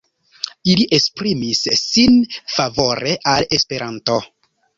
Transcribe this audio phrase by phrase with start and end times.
[0.71, 2.17] Ili esprimis sin
[2.55, 4.19] favore al Esperanto.